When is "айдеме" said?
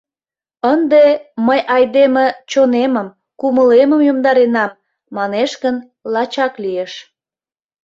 1.75-2.25